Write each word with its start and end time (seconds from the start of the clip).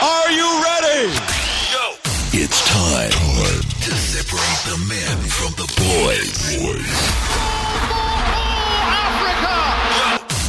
Are 0.00 0.30
you 0.30 0.62
ready? 0.62 1.12
Go! 1.72 1.94
It's 2.30 2.62
time, 2.70 3.10
to 3.10 3.90
separate 3.90 4.62
the 4.70 4.78
men 4.86 5.18
from 5.26 5.50
the 5.58 5.66
boys. 5.74 6.54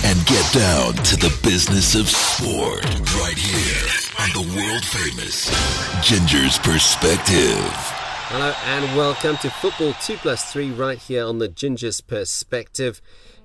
And 0.05 0.23
get 0.27 0.53
down 0.53 0.93
to 1.03 1.15
the 1.17 1.35
business 1.41 1.95
of 1.95 2.07
sport 2.07 2.85
right 3.17 3.39
here 3.39 3.89
on 4.19 4.29
the 4.33 4.55
world 4.55 4.85
famous 4.85 5.49
Ginger's 6.07 6.59
Perspective. 6.59 7.57
Hello 8.29 8.53
and 8.65 8.95
welcome 8.95 9.37
to 9.37 9.49
Football 9.49 9.93
2 10.03 10.17
Plus 10.17 10.51
3 10.53 10.69
right 10.73 10.99
here 10.99 11.25
on 11.25 11.39
the 11.39 11.47
Ginger's 11.47 12.01
Perspective. 12.01 13.01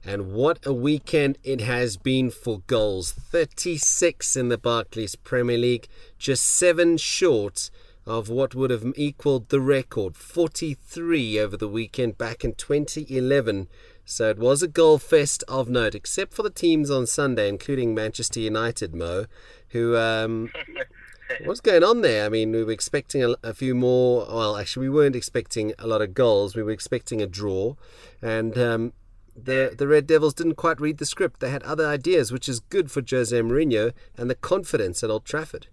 And 0.07 0.33
what 0.33 0.59
a 0.67 0.73
weekend 0.73 1.39
it 1.43 1.63
has 1.63 1.97
been 1.97 2.31
for 2.31 2.61
goals 2.67 3.13
36 3.13 4.37
in 4.37 4.49
the 4.49 4.59
Barclays 4.59 5.17
Premier 5.17 5.57
League, 5.57 5.89
just 6.19 6.45
seven 6.45 6.99
short 6.99 7.71
of 8.05 8.29
what 8.29 8.55
would 8.55 8.71
have 8.71 8.85
equaled 8.97 9.49
the 9.49 9.63
record 9.63 10.15
43 10.15 11.41
over 11.41 11.57
the 11.57 11.69
weekend 11.69 12.19
back 12.19 12.45
in 12.45 12.55
2011. 12.55 13.67
So 14.05 14.29
it 14.29 14.39
was 14.39 14.63
a 14.63 14.69
goal 14.69 14.99
fest 14.99 15.43
of 15.49 15.71
note, 15.71 15.95
except 15.95 16.35
for 16.35 16.43
the 16.43 16.51
teams 16.51 16.91
on 16.91 17.07
Sunday, 17.07 17.49
including 17.49 17.95
Manchester 17.95 18.41
United, 18.41 18.95
Mo, 18.95 19.25
who. 19.69 19.97
Um, 19.97 20.51
What's 21.45 21.61
going 21.61 21.83
on 21.83 22.03
there? 22.03 22.27
I 22.27 22.29
mean, 22.29 22.53
we 22.53 22.63
were 22.63 22.71
expecting 22.71 23.25
a, 23.25 23.35
a, 23.43 23.55
few 23.55 23.75
more. 23.75 24.27
Well, 24.29 24.59
actually, 24.59 24.91
we 24.91 24.95
weren't 24.95 25.17
expecting 25.17 25.73
a 25.79 25.87
lot 25.87 26.03
of 26.03 26.13
goals. 26.13 26.55
We 26.55 26.63
were 26.63 26.71
expecting 26.71 27.23
a 27.23 27.27
draw, 27.27 27.77
and 28.21 28.59
um, 28.59 28.93
the 29.37 29.75
the 29.77 29.89
Red 29.89 30.07
Devils 30.07 30.35
didn't 30.35 30.55
quite 30.55 30.81
read 30.81 30.99
the 30.99 31.07
script. 31.07 31.41
They 31.41 31.51
had 31.51 31.63
other 31.65 31.87
ideas, 31.87 32.33
which 32.33 32.49
is 32.49 32.61
good 32.61 32.91
for 32.91 33.03
Jose 33.03 33.35
Mourinho 33.35 33.93
and 34.17 34.31
the 34.31 34.35
confidence 34.35 35.03
at 35.03 35.11
Old 35.11 35.25
Trafford. 35.25 35.67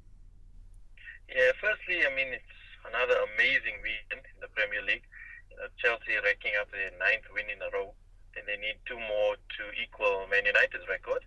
Yeah, 1.30 1.52
firstly, 1.62 2.06
I 2.06 2.16
mean 2.16 2.34
it's 2.34 2.44
another 2.88 3.16
amazing 3.36 3.80
weekend 3.84 4.26
in 4.26 4.38
the 4.42 4.52
Premier 4.52 4.82
League. 4.82 5.06
You 5.50 5.58
know, 5.58 5.68
Chelsea 5.78 6.18
racking 6.24 6.54
up 6.60 6.72
their 6.72 6.92
ninth 7.00 7.26
win 7.34 7.46
in 7.48 7.62
a 7.62 7.70
row, 7.72 7.94
and 8.36 8.44
they 8.48 8.58
need 8.58 8.82
two 8.86 9.00
more 9.00 9.36
to 9.38 9.64
equal 9.78 10.28
Man 10.30 10.46
United's 10.46 10.88
record. 10.90 11.24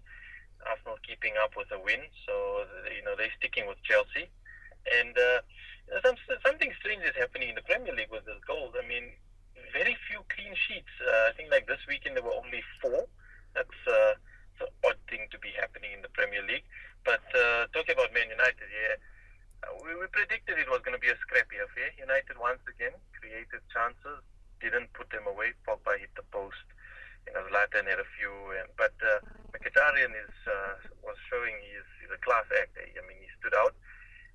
Arsenal 0.67 0.97
keeping 1.07 1.37
up 1.41 1.53
with 1.57 1.69
a 1.73 1.81
win, 1.81 2.01
so 2.27 2.65
you 2.91 3.05
know 3.05 3.15
they're 3.17 3.33
sticking 3.39 3.69
with 3.69 3.81
Chelsea. 3.85 4.29
And 4.85 5.17
uh, 5.17 5.41
some, 6.05 6.17
something 6.45 6.73
strange 6.81 7.05
is 7.05 7.17
happening 7.17 7.49
in 7.51 7.55
the 7.55 7.65
Premier 7.65 7.95
League 7.95 8.13
with 8.13 8.25
this 8.25 8.41
goals. 8.47 8.75
I 8.77 8.85
mean, 8.87 9.13
very 9.75 9.99
few 10.07 10.23
clean 10.31 10.55
sheets. 10.55 10.95
Uh, 11.03 11.29
I 11.29 11.33
think 11.35 11.51
like 11.51 11.67
this 11.67 11.83
weekend 11.91 12.15
there 12.15 12.23
were 12.23 12.39
only 12.39 12.63
four. 12.79 13.11
That's 13.59 13.81
uh, 13.91 14.15
an 14.63 14.71
odd 14.87 14.99
thing 15.11 15.27
to 15.35 15.39
be 15.43 15.51
happening 15.59 15.91
in 15.91 16.01
the 16.07 16.15
Premier 16.15 16.47
League. 16.47 16.65
But 17.03 17.27
uh, 17.35 17.67
talking 17.75 17.99
about 17.99 18.15
Man 18.15 18.31
United, 18.31 18.71
yeah, 18.71 18.97
uh, 19.67 19.75
we, 19.83 19.99
we 19.99 20.07
predicted 20.15 20.63
it 20.63 20.71
was 20.71 20.81
going 20.87 20.95
to 20.95 21.03
be 21.03 21.11
a 21.11 21.19
scrappy 21.27 21.59
affair. 21.59 21.91
United 21.99 22.39
once 22.39 22.63
again 22.71 22.95
created 23.19 23.61
chances, 23.75 24.23
didn't 24.63 24.95
put 24.95 25.11
them 25.11 25.27
away. 25.27 25.59
Pogba 25.67 25.99
hit 25.99 26.15
the 26.15 26.25
post. 26.31 26.65
You 27.27 27.35
know, 27.35 27.43
Zlatan 27.51 27.91
had 27.91 27.99
a 27.99 28.09
few, 28.15 28.33
and, 28.55 28.71
but 28.79 28.95
uh, 29.03 29.19
Mkhitaryan 29.51 30.15
is 30.15 30.35
uh, 30.47 30.77
was 31.03 31.19
showing 31.27 31.57
he's, 31.67 31.89
he's 31.99 32.13
a 32.15 32.21
class 32.23 32.47
act. 32.63 32.79
I 32.79 33.03
mean, 33.11 33.19
he 33.19 33.29
stood 33.43 33.57
out. 33.59 33.75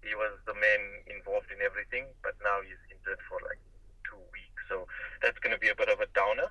He 0.04 0.18
was 0.18 0.36
the 0.50 0.58
man 0.58 1.06
involved 1.06 1.54
in 1.54 1.62
everything, 1.62 2.10
but 2.26 2.34
now 2.42 2.66
he's 2.66 2.82
injured 2.90 3.22
for 3.30 3.38
like 3.46 3.62
that's 5.22 5.40
going 5.40 5.54
to 5.54 5.60
be 5.60 5.70
a 5.70 5.76
bit 5.76 5.90
of 5.90 6.00
a 6.00 6.08
downer. 6.14 6.50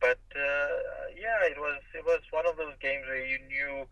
But 0.00 0.20
uh, 0.36 0.68
yeah, 1.16 1.48
it 1.48 1.58
was 1.58 1.80
it 1.94 2.04
was 2.04 2.20
one 2.30 2.46
of 2.46 2.56
those 2.56 2.74
games 2.80 3.04
where 3.06 3.24
you 3.24 3.38
knew 3.48 3.86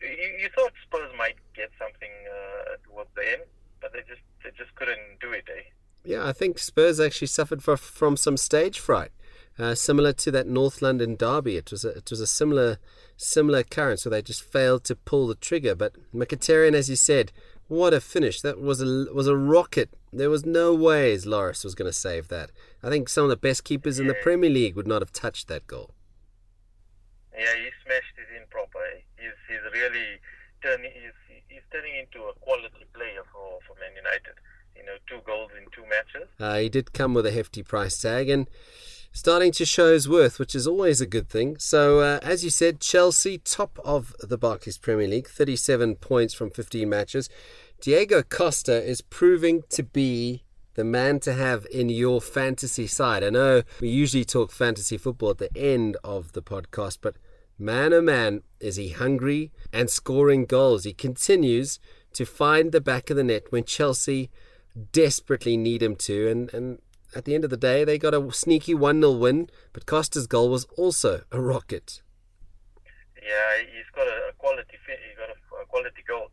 you, 0.00 0.28
you 0.42 0.48
thought 0.54 0.72
Spurs 0.82 1.12
might 1.16 1.36
get 1.54 1.70
something 1.78 2.10
uh, 2.26 2.76
towards 2.84 3.10
the 3.14 3.22
end, 3.22 3.42
but 3.80 3.92
they 3.92 4.00
just 4.00 4.22
they 4.42 4.50
just 4.56 4.74
couldn't 4.74 5.20
do 5.20 5.32
it. 5.32 5.44
Eh? 5.48 5.62
Yeah, 6.04 6.26
I 6.26 6.32
think 6.32 6.58
Spurs 6.58 6.98
actually 6.98 7.28
suffered 7.28 7.62
for, 7.62 7.76
from 7.76 8.16
some 8.16 8.36
stage 8.36 8.80
fright. 8.80 9.12
Uh, 9.58 9.74
similar 9.74 10.12
to 10.14 10.30
that 10.30 10.48
North 10.48 10.80
London 10.80 11.14
derby, 11.14 11.56
it 11.56 11.70
was 11.70 11.84
a, 11.84 11.90
it 11.90 12.10
was 12.10 12.20
a 12.20 12.26
similar 12.26 12.78
similar 13.16 13.58
occurrence 13.58 14.04
where 14.04 14.10
they 14.10 14.22
just 14.22 14.42
failed 14.42 14.82
to 14.84 14.96
pull 14.96 15.26
the 15.26 15.34
trigger. 15.34 15.74
But 15.74 15.94
Mkhitaryan, 16.14 16.74
as 16.74 16.88
you 16.88 16.96
said, 16.96 17.32
what 17.68 17.92
a 17.92 18.00
finish! 18.00 18.40
That 18.40 18.60
was 18.60 18.80
a 18.80 19.12
was 19.12 19.26
a 19.26 19.36
rocket. 19.36 19.90
There 20.12 20.30
was 20.30 20.44
no 20.44 20.74
ways 20.74 21.24
Loris 21.24 21.64
was 21.64 21.74
going 21.74 21.88
to 21.88 21.92
save 21.92 22.28
that. 22.28 22.50
I 22.82 22.90
think 22.90 23.08
some 23.08 23.24
of 23.24 23.30
the 23.30 23.36
best 23.36 23.64
keepers 23.64 23.98
in 23.98 24.08
the 24.08 24.14
Premier 24.14 24.50
League 24.50 24.76
would 24.76 24.86
not 24.86 25.00
have 25.00 25.12
touched 25.12 25.48
that 25.48 25.66
goal. 25.66 25.92
Yeah, 27.32 27.54
he 27.56 27.70
smashed 27.82 28.16
it 28.18 28.36
in 28.36 28.46
proper. 28.50 28.78
He's 29.16 29.32
he's 29.48 29.72
really 29.72 30.20
turning 30.62 30.90
he's, 30.92 31.40
he's 31.48 31.62
turning 31.72 31.96
into 31.96 32.26
a 32.28 32.34
quality 32.34 32.84
player 32.92 33.22
for, 33.32 33.58
for 33.66 33.74
Man 33.80 33.96
United. 33.96 34.36
You 34.76 34.84
know, 34.84 34.96
two 35.08 35.20
goals 35.24 35.50
in 35.56 35.64
two 35.72 35.88
matches. 35.88 36.28
Uh, 36.38 36.58
he 36.58 36.68
did 36.68 36.92
come 36.92 37.14
with 37.14 37.24
a 37.24 37.32
hefty 37.32 37.62
price 37.62 38.00
tag 38.00 38.28
and 38.28 38.48
starting 39.12 39.52
to 39.52 39.64
show 39.64 39.92
his 39.92 40.08
worth, 40.08 40.38
which 40.38 40.54
is 40.54 40.66
always 40.66 41.00
a 41.00 41.06
good 41.06 41.28
thing. 41.28 41.56
So, 41.58 42.00
uh, 42.00 42.18
as 42.22 42.42
you 42.42 42.50
said, 42.50 42.80
Chelsea, 42.80 43.38
top 43.38 43.78
of 43.84 44.14
the 44.20 44.38
Barclays 44.38 44.78
Premier 44.78 45.06
League, 45.06 45.28
37 45.28 45.96
points 45.96 46.34
from 46.34 46.50
15 46.50 46.88
matches. 46.88 47.28
Diego 47.82 48.22
Costa 48.22 48.80
is 48.80 49.00
proving 49.00 49.64
to 49.70 49.82
be 49.82 50.44
the 50.74 50.84
man 50.84 51.18
to 51.18 51.32
have 51.32 51.66
in 51.68 51.88
your 51.88 52.20
fantasy 52.20 52.86
side. 52.86 53.24
I 53.24 53.30
know 53.30 53.64
we 53.80 53.88
usually 53.88 54.24
talk 54.24 54.52
fantasy 54.52 54.96
football 54.96 55.30
at 55.30 55.38
the 55.38 55.50
end 55.56 55.96
of 56.04 56.30
the 56.30 56.42
podcast, 56.42 56.98
but 57.02 57.16
man 57.58 57.92
oh 57.92 58.00
man, 58.00 58.42
is 58.60 58.76
he 58.76 58.90
hungry 58.90 59.50
and 59.72 59.90
scoring 59.90 60.44
goals. 60.44 60.84
He 60.84 60.92
continues 60.92 61.80
to 62.12 62.24
find 62.24 62.70
the 62.70 62.80
back 62.80 63.10
of 63.10 63.16
the 63.16 63.24
net 63.24 63.50
when 63.50 63.64
Chelsea 63.64 64.30
desperately 64.92 65.56
need 65.56 65.82
him 65.82 65.96
to. 65.96 66.28
And, 66.28 66.54
and 66.54 66.78
at 67.16 67.24
the 67.24 67.34
end 67.34 67.42
of 67.42 67.50
the 67.50 67.56
day, 67.56 67.82
they 67.82 67.98
got 67.98 68.14
a 68.14 68.30
sneaky 68.30 68.74
1 68.74 69.00
0 69.00 69.12
win, 69.14 69.50
but 69.72 69.86
Costa's 69.86 70.28
goal 70.28 70.50
was 70.50 70.66
also 70.76 71.24
a 71.32 71.40
rocket. 71.40 72.00
Yeah, 73.16 73.58
he's 73.58 73.90
got 73.92 74.06
a 74.06 74.32
quality, 74.38 74.78
he's 74.86 75.18
got 75.18 75.30
a 75.30 75.66
quality 75.66 76.04
goal. 76.06 76.28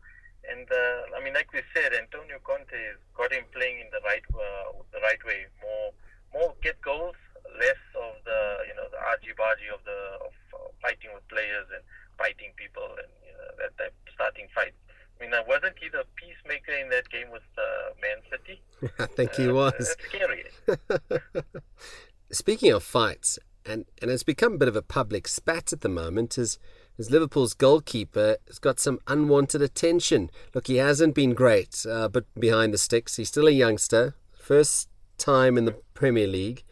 And 0.50 0.66
uh, 0.66 1.16
I 1.16 1.22
mean, 1.22 1.34
like 1.34 1.52
we 1.52 1.62
said, 1.74 1.94
Antonio 1.94 2.42
Conte 2.42 2.74
has 2.74 2.98
got 3.14 3.32
him 3.32 3.46
playing 3.54 3.80
in 3.80 3.88
the 3.94 4.02
right 4.02 4.24
uh, 4.34 4.74
the 4.90 5.00
right 5.00 5.22
way. 5.22 5.46
More 5.62 5.94
more 6.34 6.54
get 6.62 6.82
goals, 6.82 7.16
less 7.58 7.78
of 7.94 8.18
the 8.26 8.40
you 8.66 8.74
know 8.74 8.90
the 8.90 8.98
argy 8.98 9.30
bargy 9.38 9.70
of 9.70 9.82
the 9.86 9.98
of 10.26 10.34
uh, 10.54 10.68
fighting 10.82 11.14
with 11.14 11.26
players 11.28 11.70
and 11.70 11.82
biting 12.18 12.52
people 12.56 12.86
and 12.98 13.10
you 13.22 13.34
know, 13.38 13.48
that 13.62 13.72
type 13.78 13.94
starting 14.14 14.48
fight. 14.54 14.74
I 15.20 15.24
mean, 15.24 15.34
I 15.34 15.42
wasn't 15.46 15.78
he 15.78 15.88
the 15.88 16.04
peacemaker 16.16 16.72
in 16.72 16.90
that 16.90 17.08
game 17.10 17.30
with 17.30 17.46
uh, 17.56 17.94
Man 18.02 18.18
City? 18.30 18.60
I 18.98 19.06
think 19.06 19.34
he 19.34 19.48
uh, 19.48 19.54
was. 19.54 19.72
That's 19.78 19.96
scary. 20.10 20.44
Speaking 22.32 22.72
of 22.72 22.82
fights, 22.82 23.38
and 23.64 23.86
and 24.00 24.10
it's 24.10 24.22
become 24.22 24.54
a 24.54 24.58
bit 24.58 24.68
of 24.68 24.76
a 24.76 24.82
public 24.82 25.28
spat 25.28 25.72
at 25.72 25.80
the 25.80 25.88
moment, 25.88 26.38
is 26.38 26.58
Liverpool's 27.08 27.54
goalkeeper 27.54 28.36
has 28.46 28.58
got 28.58 28.80
some 28.80 28.98
unwanted 29.06 29.62
attention. 29.62 30.30
Look, 30.52 30.66
he 30.66 30.76
hasn't 30.76 31.14
been 31.14 31.32
great, 31.32 31.86
uh, 31.88 32.08
but 32.08 32.26
behind 32.38 32.74
the 32.74 32.78
sticks, 32.78 33.16
he's 33.16 33.28
still 33.28 33.46
a 33.46 33.52
youngster, 33.52 34.16
first 34.32 34.90
time 35.16 35.56
in 35.56 35.64
the 35.64 35.76
Premier 35.94 36.26
League. 36.26 36.64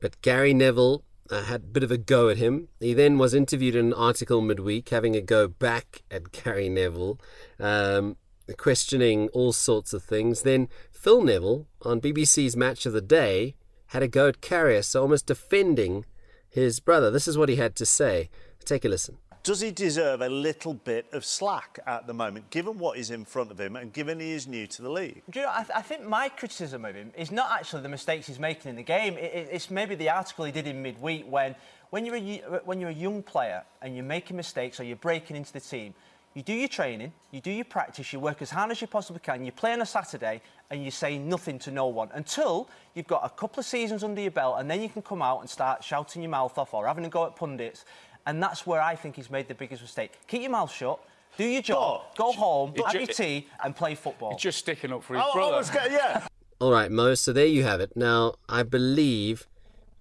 But 0.00 0.20
Gary 0.20 0.52
Neville 0.52 1.04
uh, 1.30 1.44
had 1.44 1.62
a 1.62 1.66
bit 1.66 1.84
of 1.84 1.90
a 1.90 1.96
go 1.96 2.28
at 2.28 2.36
him. 2.36 2.68
He 2.80 2.92
then 2.92 3.16
was 3.16 3.32
interviewed 3.32 3.76
in 3.76 3.86
an 3.86 3.94
article 3.94 4.40
midweek, 4.40 4.88
having 4.88 5.16
a 5.16 5.22
go 5.22 5.48
back 5.48 6.02
at 6.10 6.32
Gary 6.32 6.68
Neville, 6.68 7.18
um, 7.58 8.16
questioning 8.58 9.28
all 9.28 9.52
sorts 9.52 9.94
of 9.94 10.02
things. 10.02 10.42
Then 10.42 10.68
Phil 10.90 11.22
Neville 11.22 11.66
on 11.82 12.00
BBC's 12.00 12.56
Match 12.56 12.84
of 12.84 12.92
the 12.92 13.00
Day 13.00 13.54
had 13.86 14.02
a 14.02 14.08
go 14.08 14.28
at 14.28 14.40
Karius, 14.42 15.00
almost 15.00 15.26
defending 15.26 16.04
his 16.50 16.80
brother. 16.80 17.10
This 17.10 17.28
is 17.28 17.38
what 17.38 17.48
he 17.48 17.56
had 17.56 17.74
to 17.76 17.86
say. 17.86 18.28
Take 18.64 18.84
a 18.84 18.88
listen 18.88 19.16
does 19.42 19.60
he 19.60 19.72
deserve 19.72 20.20
a 20.20 20.28
little 20.28 20.74
bit 20.74 21.06
of 21.12 21.24
slack 21.24 21.80
at 21.86 22.06
the 22.06 22.14
moment, 22.14 22.48
given 22.50 22.78
what 22.78 22.96
is 22.96 23.10
in 23.10 23.24
front 23.24 23.50
of 23.50 23.58
him 23.58 23.74
and 23.74 23.92
given 23.92 24.20
he 24.20 24.30
is 24.32 24.46
new 24.46 24.68
to 24.68 24.82
the 24.82 24.90
league? 24.90 25.22
Do 25.30 25.40
you 25.40 25.46
know, 25.46 25.52
I, 25.52 25.64
th- 25.64 25.70
I 25.74 25.82
think 25.82 26.04
my 26.04 26.28
criticism 26.28 26.84
of 26.84 26.94
him 26.94 27.12
is 27.16 27.32
not 27.32 27.50
actually 27.50 27.82
the 27.82 27.88
mistakes 27.88 28.28
he's 28.28 28.38
making 28.38 28.70
in 28.70 28.76
the 28.76 28.84
game. 28.84 29.14
It, 29.14 29.34
it, 29.34 29.48
it's 29.50 29.70
maybe 29.70 29.96
the 29.96 30.10
article 30.10 30.44
he 30.44 30.52
did 30.52 30.68
in 30.68 30.80
midweek 30.80 31.28
when, 31.28 31.56
when 31.90 32.06
you're, 32.06 32.16
a, 32.16 32.60
when 32.64 32.80
you're 32.80 32.90
a 32.90 32.94
young 32.94 33.22
player 33.22 33.64
and 33.80 33.96
you're 33.96 34.04
making 34.04 34.36
mistakes 34.36 34.78
or 34.78 34.84
you're 34.84 34.96
breaking 34.96 35.36
into 35.36 35.52
the 35.52 35.60
team, 35.60 35.94
you 36.34 36.42
do 36.42 36.54
your 36.54 36.68
training, 36.68 37.12
you 37.30 37.40
do 37.40 37.50
your 37.50 37.64
practice, 37.64 38.12
you 38.12 38.20
work 38.20 38.40
as 38.40 38.50
hard 38.50 38.70
as 38.70 38.80
you 38.80 38.86
possibly 38.86 39.20
can, 39.20 39.44
you 39.44 39.52
play 39.52 39.72
on 39.72 39.82
a 39.82 39.86
Saturday 39.86 40.40
and 40.70 40.82
you 40.82 40.90
say 40.90 41.18
nothing 41.18 41.58
to 41.58 41.70
no 41.70 41.88
one 41.88 42.08
until 42.14 42.70
you've 42.94 43.06
got 43.06 43.22
a 43.24 43.28
couple 43.28 43.60
of 43.60 43.66
seasons 43.66 44.02
under 44.02 44.20
your 44.20 44.30
belt 44.30 44.56
and 44.58 44.70
then 44.70 44.80
you 44.80 44.88
can 44.88 45.02
come 45.02 45.20
out 45.20 45.40
and 45.40 45.50
start 45.50 45.84
shouting 45.84 46.22
your 46.22 46.30
mouth 46.30 46.56
off 46.56 46.72
or 46.72 46.86
having 46.86 47.04
a 47.04 47.08
go 47.08 47.26
at 47.26 47.36
pundits 47.36 47.84
and 48.26 48.42
that's 48.42 48.66
where 48.66 48.80
I 48.80 48.94
think 48.94 49.16
he's 49.16 49.30
made 49.30 49.48
the 49.48 49.54
biggest 49.54 49.82
mistake. 49.82 50.12
Keep 50.26 50.42
your 50.42 50.50
mouth 50.50 50.72
shut. 50.72 51.00
Do 51.38 51.44
your 51.44 51.62
job, 51.62 52.02
but, 52.10 52.16
go 52.18 52.32
home, 52.32 52.74
have 52.76 52.92
ju- 52.92 52.98
your 52.98 53.06
tea, 53.06 53.48
and 53.64 53.74
play 53.74 53.94
football. 53.94 54.32
He's 54.32 54.42
just 54.42 54.58
sticking 54.58 54.92
up 54.92 55.02
for 55.02 55.14
his 55.14 55.22
oh, 55.26 55.32
brother. 55.32 55.72
Getting, 55.72 55.92
yeah. 55.92 56.26
All 56.60 56.70
right, 56.70 56.90
Mo. 56.90 57.14
So 57.14 57.32
there 57.32 57.46
you 57.46 57.64
have 57.64 57.80
it. 57.80 57.96
Now, 57.96 58.34
I 58.48 58.62
believe 58.62 59.48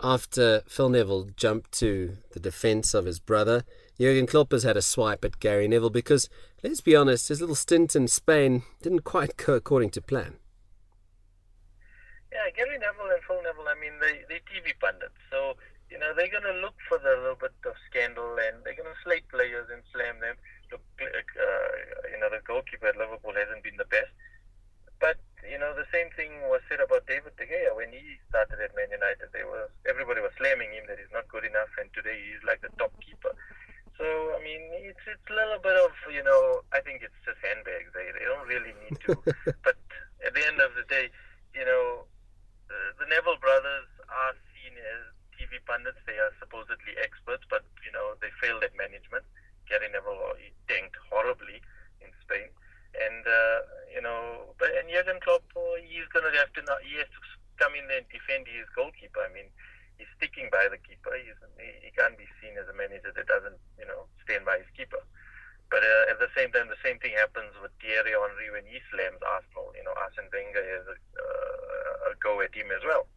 after 0.03 0.61
Phil 0.67 0.89
Neville 0.89 1.29
jumped 1.35 1.71
to 1.73 2.17
the 2.31 2.39
defence 2.39 2.93
of 2.93 3.05
his 3.05 3.19
brother, 3.19 3.63
Jurgen 3.99 4.27
Klopp 4.27 4.51
has 4.51 4.63
had 4.63 4.77
a 4.77 4.81
swipe 4.81 5.23
at 5.23 5.39
Gary 5.39 5.67
Neville 5.67 5.89
because, 5.89 6.27
let's 6.63 6.81
be 6.81 6.95
honest, 6.95 7.29
his 7.29 7.39
little 7.39 7.55
stint 7.55 7.95
in 7.95 8.07
Spain 8.07 8.63
didn't 8.81 9.03
quite 9.03 9.37
go 9.37 9.53
according 9.53 9.91
to 9.91 10.01
plan. 10.01 10.35
Yeah, 12.31 12.49
Gary 12.55 12.77
Neville 12.79 13.11
and 13.13 13.23
Phil 13.27 13.43
Neville, 13.43 13.67
I 13.67 13.79
mean, 13.79 13.93
they, 13.99 14.21
they're 14.27 14.39
TV 14.49 14.73
pundits. 14.79 15.13
So, 15.29 15.53
you 15.91 15.99
know, 15.99 16.15
they're 16.15 16.31
going 16.31 16.47
to 16.47 16.63
look 16.63 16.79
for 16.87 16.95
the 17.03 17.19
little 17.19 17.35
bit 17.35 17.51
of 17.67 17.75
scandal 17.91 18.39
and 18.39 18.63
they're 18.63 18.79
going 18.79 18.87
to 18.87 19.03
slate 19.03 19.27
players 19.27 19.67
and 19.67 19.83
slam 19.91 20.23
them. 20.23 20.39
Look, 20.71 20.79
uh, 21.03 21.71
you 22.07 22.17
know, 22.23 22.31
the 22.31 22.39
goalkeeper 22.47 22.87
at 22.87 22.95
Liverpool 22.95 23.35
hasn't 23.35 23.59
been 23.59 23.75
the 23.75 23.91
best. 23.91 24.15
But, 25.03 25.19
you 25.43 25.59
know, 25.59 25.75
the 25.75 25.89
same 25.91 26.07
thing 26.15 26.31
was 26.47 26.63
said 26.71 26.79
about 26.79 27.03
David 27.11 27.35
De 27.35 27.43
Gea 27.43 27.75
when 27.75 27.91
he 27.91 28.23
started 28.31 28.63
at 28.63 28.71
Man 28.71 28.87
United. 28.87 29.35
They 29.35 29.43
was 29.43 29.67
Everybody 29.83 30.23
was 30.23 30.31
slamming 30.39 30.71
him 30.71 30.87
that 30.87 30.95
he's 30.95 31.11
not 31.11 31.27
good 31.27 31.43
enough 31.43 31.69
and 31.75 31.91
today 31.91 32.15
he's 32.23 32.39
like 32.47 32.63
the 32.63 32.71
top 32.79 32.95
keeper. 33.03 33.35
So, 33.99 34.07
I 34.07 34.39
mean, 34.39 34.71
it's, 34.87 35.03
it's 35.03 35.27
a 35.27 35.35
little 35.35 35.59
bit 35.59 35.75
of, 35.75 35.91
you 36.07 36.23
know, 36.23 36.63
I 36.71 36.79
think 36.79 37.03
it's 37.03 37.19
just 37.27 37.37
handbags. 37.43 37.91
They, 37.91 38.07
they 38.15 38.23
don't 38.23 38.47
really 38.47 38.71
need 38.87 38.95
to. 39.11 39.19
but 39.67 39.75
at 40.23 40.31
the 40.31 40.43
end 40.47 40.63
of 40.63 40.71
the 40.79 40.87
day, 40.87 41.11
you 41.51 41.67
know, 41.67 42.07
the 42.71 43.05
Neville 43.11 43.41
brothers 43.43 43.91
are 44.07 44.33
seen 44.55 44.71
as 44.79 45.11
TV 45.51 45.59
pundits. 45.67 45.99
They 46.07 46.15
are 46.15 46.31
supposedly 46.39 46.95
experts, 47.03 47.43
but 47.51 47.67
you 47.83 47.91
know 47.91 48.15
they 48.23 48.31
failed 48.39 48.63
at 48.63 48.71
management. 48.79 49.27
Gary 49.67 49.91
Neville 49.91 50.39
he 50.39 50.55
tanked 50.71 50.95
horribly 51.11 51.59
in 51.99 52.09
Spain, 52.23 52.47
and 52.95 53.23
uh, 53.27 53.59
you 53.91 53.99
know, 53.99 54.55
but 54.55 54.71
and 54.71 54.87
Jurgen 54.87 55.19
Klopp 55.19 55.43
uh, 55.59 55.75
he's 55.83 56.07
gonna 56.15 56.31
have 56.39 56.51
to 56.55 56.63
now 56.63 56.79
he 56.79 56.95
has 57.03 57.11
to 57.11 57.19
come 57.59 57.75
in 57.75 57.83
and 57.91 58.07
defend 58.07 58.47
his 58.47 58.65
goalkeeper. 58.71 59.19
I 59.19 59.31
mean, 59.35 59.51
he's 59.99 60.07
sticking 60.15 60.47
by 60.47 60.71
the 60.71 60.79
keeper. 60.79 61.11
He's, 61.19 61.35
he 61.59 61.91
can't 61.91 62.15
be 62.15 62.25
seen 62.39 62.55
as 62.55 62.71
a 62.71 62.75
manager 62.75 63.11
that 63.11 63.27
doesn't 63.27 63.59
you 63.75 63.87
know 63.87 64.07
stand 64.23 64.47
by 64.47 64.63
his 64.63 64.71
keeper. 64.71 65.03
But 65.67 65.83
uh, 65.87 66.11
at 66.11 66.19
the 66.19 66.31
same 66.35 66.51
time, 66.51 66.67
the 66.67 66.79
same 66.83 66.99
thing 66.99 67.15
happens 67.15 67.55
with 67.63 67.71
Thierry 67.79 68.11
Henry 68.11 68.51
when 68.51 68.67
he 68.67 68.83
slams 68.91 69.23
Arsenal. 69.23 69.71
You 69.75 69.87
know, 69.87 69.95
Arsene 69.95 70.27
Wenger 70.27 70.59
has 70.59 70.83
a, 70.83 70.95
uh, 70.99 72.11
a 72.11 72.19
go 72.19 72.43
at 72.43 72.51
him 72.51 72.67
as 72.75 72.83
well. 72.83 73.07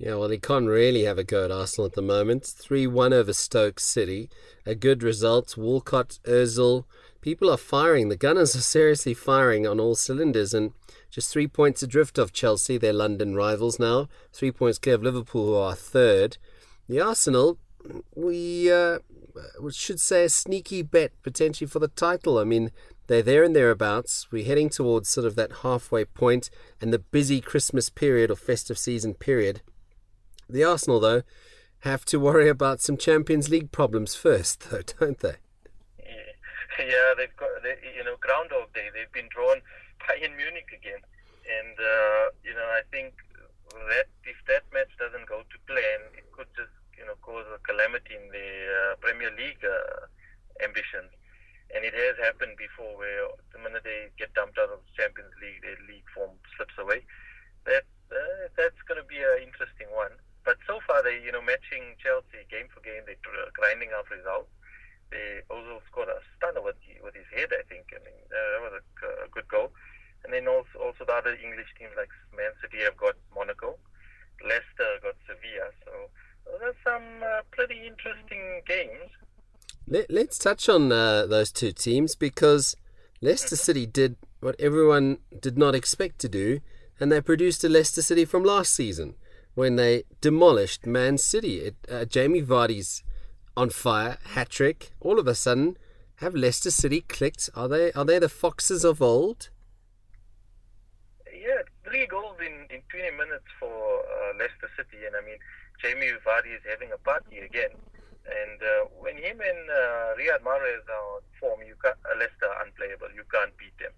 Yeah, 0.00 0.14
well, 0.14 0.30
he 0.30 0.38
can't 0.38 0.66
really 0.66 1.04
have 1.04 1.18
a 1.18 1.24
go 1.24 1.44
at 1.44 1.50
Arsenal 1.50 1.84
at 1.84 1.92
the 1.92 2.00
moment. 2.00 2.46
3 2.46 2.86
1 2.86 3.12
over 3.12 3.34
Stoke 3.34 3.78
City. 3.78 4.30
A 4.64 4.74
good 4.74 5.02
result. 5.02 5.58
Walcott, 5.58 6.20
Ozil. 6.24 6.84
People 7.20 7.50
are 7.50 7.58
firing. 7.58 8.08
The 8.08 8.16
Gunners 8.16 8.56
are 8.56 8.62
seriously 8.62 9.12
firing 9.12 9.66
on 9.66 9.78
all 9.78 9.94
cylinders. 9.94 10.54
And 10.54 10.72
just 11.10 11.30
three 11.30 11.46
points 11.46 11.82
adrift 11.82 12.16
of 12.16 12.32
Chelsea, 12.32 12.78
their 12.78 12.94
London 12.94 13.34
rivals 13.34 13.78
now. 13.78 14.08
Three 14.32 14.50
points 14.50 14.78
clear 14.78 14.94
of 14.94 15.02
Liverpool, 15.02 15.48
who 15.48 15.54
are 15.56 15.74
third. 15.74 16.38
The 16.88 16.98
Arsenal, 17.02 17.58
we 18.14 18.72
uh, 18.72 19.00
should 19.70 20.00
say 20.00 20.24
a 20.24 20.30
sneaky 20.30 20.80
bet 20.80 21.12
potentially 21.22 21.68
for 21.68 21.78
the 21.78 21.88
title. 21.88 22.38
I 22.38 22.44
mean, 22.44 22.70
they're 23.06 23.20
there 23.20 23.44
and 23.44 23.54
thereabouts. 23.54 24.28
We're 24.32 24.46
heading 24.46 24.70
towards 24.70 25.10
sort 25.10 25.26
of 25.26 25.36
that 25.36 25.56
halfway 25.60 26.06
point 26.06 26.48
and 26.80 26.90
the 26.90 27.00
busy 27.00 27.42
Christmas 27.42 27.90
period 27.90 28.30
or 28.30 28.36
festive 28.36 28.78
season 28.78 29.12
period. 29.12 29.60
The 30.52 30.64
Arsenal, 30.64 31.00
though, 31.00 31.22
have 31.80 32.04
to 32.06 32.20
worry 32.20 32.48
about 32.48 32.80
some 32.80 32.96
Champions 32.96 33.48
League 33.48 33.72
problems 33.72 34.14
first, 34.14 34.60
though, 34.70 34.82
don't 34.82 35.18
they? 35.18 35.36
Yeah, 36.78 37.12
they've 37.14 37.36
got, 37.36 37.50
they, 37.62 37.76
you 37.94 38.04
know, 38.04 38.16
Groundhog 38.20 38.72
Day. 38.72 38.88
They've 38.94 39.12
been 39.12 39.28
drawn 39.28 39.60
Bayern 40.00 40.34
Munich 40.36 40.72
again. 40.72 41.02
And, 41.44 41.76
uh, 41.76 42.32
you 42.40 42.54
know, 42.54 42.64
I 42.72 42.80
think 42.90 43.12
that 43.68 44.08
if 44.24 44.38
that 44.48 44.64
match 44.72 44.88
doesn't 44.98 45.28
go 45.28 45.42
to 45.44 45.56
plan, 45.66 46.00
it 46.16 46.24
could 46.32 46.48
just 46.56 46.72
you 47.00 47.06
know 47.08 47.16
cause 47.24 47.48
a 47.48 47.58
calamity 47.64 48.12
in 48.12 48.28
the 48.28 48.48
uh, 48.68 48.92
Premier 49.00 49.32
League 49.32 49.64
uh, 49.64 50.04
ambitions. 50.60 51.10
And 51.70 51.86
it 51.86 51.94
has 51.94 52.18
happened 52.18 52.58
before, 52.58 52.98
where 52.98 53.30
the 53.54 53.62
minute 53.62 53.86
they 53.86 54.10
get 54.18 54.34
dumped 54.34 54.58
out 54.58 54.74
of 54.74 54.82
the 54.82 54.92
Champions 54.98 55.30
League, 55.38 55.62
their 55.62 55.78
league 55.86 56.06
form 56.10 56.34
slips 56.58 56.74
away. 56.76 57.06
That 57.64 57.86
uh, 58.10 58.50
that's 58.58 58.82
going 58.90 58.98
to 58.98 59.06
be 59.06 59.22
an 59.22 59.46
interesting 59.46 59.86
one. 59.94 60.18
But 60.42 60.58
so 60.66 60.82
far, 60.82 61.00
they 61.06 61.22
you 61.22 61.30
know 61.30 61.40
matching 61.40 61.94
Chelsea 62.02 62.42
game 62.50 62.66
for 62.74 62.82
game, 62.82 63.06
they're 63.06 63.22
out. 64.26 64.48
They 65.10 65.42
also 65.50 65.82
scored 65.90 66.08
a 66.08 66.18
stunner 66.36 66.62
with 66.62 66.78
with 67.02 67.14
his 67.14 67.28
head. 67.34 67.50
I 67.52 67.62
think. 67.68 67.90
I 67.94 68.00
mean, 68.02 68.18
uh, 68.30 68.48
that 68.54 68.60
was 68.62 68.74
a, 68.78 69.26
a 69.26 69.28
good 69.30 69.48
goal. 69.48 69.70
And 70.24 70.32
then 70.32 70.48
also 70.48 70.76
also 70.78 71.04
the 71.04 71.14
other 71.14 71.34
English 71.34 71.68
teams 71.78 71.92
like 71.96 72.10
Man 72.36 72.52
City 72.60 72.84
have 72.84 72.96
got 72.96 73.16
Monaco, 73.34 73.78
Leicester 74.42 75.00
got 75.02 75.16
Sevilla. 75.26 75.70
So 75.84 75.92
there's 76.60 76.76
some 76.84 77.22
uh, 77.22 77.42
pretty 77.50 77.86
interesting 77.86 78.62
games. 78.66 79.10
Let, 79.86 80.10
us 80.10 80.38
touch 80.38 80.68
on 80.68 80.92
uh, 80.92 81.26
those 81.26 81.50
two 81.50 81.72
teams 81.72 82.14
because 82.14 82.76
Leicester 83.20 83.56
mm-hmm. 83.56 83.64
City 83.64 83.86
did 83.86 84.16
what 84.40 84.56
everyone 84.60 85.18
did 85.40 85.58
not 85.58 85.74
expect 85.74 86.18
to 86.20 86.28
do, 86.28 86.60
and 86.98 87.10
they 87.10 87.20
produced 87.20 87.64
a 87.64 87.68
Leicester 87.68 88.02
City 88.02 88.24
from 88.24 88.44
last 88.44 88.72
season 88.72 89.14
when 89.54 89.76
they 89.76 90.04
demolished 90.20 90.86
Man 90.86 91.18
City. 91.18 91.58
It, 91.58 91.76
uh, 91.90 92.04
Jamie 92.04 92.42
Vardy's 92.42 93.02
on 93.56 93.70
fire, 93.70 94.18
hat 94.34 94.50
trick. 94.50 94.90
All 95.00 95.18
of 95.18 95.26
a 95.26 95.34
sudden, 95.34 95.76
have 96.16 96.34
Leicester 96.34 96.70
City 96.70 97.00
clicked? 97.00 97.48
Are 97.54 97.68
they 97.68 97.92
are 97.92 98.04
they 98.04 98.18
the 98.18 98.28
foxes 98.28 98.84
of 98.84 99.00
old? 99.00 99.48
Yeah, 101.32 101.62
three 101.84 102.06
goals 102.06 102.36
in, 102.40 102.68
in 102.68 102.82
20 102.92 103.16
minutes 103.16 103.48
for 103.58 103.72
uh, 103.72 104.36
Leicester 104.38 104.68
City, 104.76 105.06
and 105.06 105.16
I 105.16 105.24
mean 105.24 105.38
Jamie 105.80 106.12
Vardy 106.20 106.52
is 106.52 106.64
having 106.68 106.92
a 106.92 106.98
party 106.98 107.38
again. 107.38 107.72
And 108.28 108.60
uh, 108.60 108.92
when 109.00 109.16
him 109.16 109.40
and 109.40 109.62
uh, 109.72 110.12
Riyad 110.20 110.44
Mahrez 110.44 110.84
are 110.92 111.06
on 111.16 111.24
form, 111.40 111.60
you 111.64 111.74
can't, 111.82 111.96
uh, 112.04 112.18
Leicester 112.20 112.52
unplayable. 112.60 113.08
You 113.16 113.24
can't 113.32 113.56
beat 113.56 113.72
them. 113.80 113.92